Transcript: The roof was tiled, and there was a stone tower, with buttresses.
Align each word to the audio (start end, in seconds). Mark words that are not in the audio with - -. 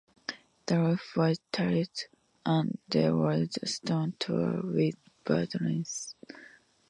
The 0.65 0.79
roof 0.79 1.15
was 1.15 1.39
tiled, 1.51 2.07
and 2.43 2.79
there 2.89 3.15
was 3.15 3.59
a 3.61 3.67
stone 3.67 4.13
tower, 4.17 4.61
with 4.63 4.95
buttresses. 5.25 6.15